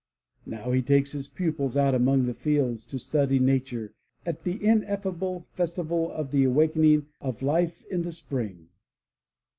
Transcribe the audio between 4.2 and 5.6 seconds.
at the ineffable